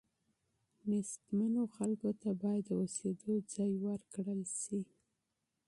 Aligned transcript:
غریبو 1.31 1.63
خلکو 1.75 2.09
ته 2.21 2.29
باید 2.41 2.63
د 2.67 2.71
اوسېدو 2.81 3.33
ځای 3.53 3.71
ورکړل 3.85 4.41
سي. 4.61 4.79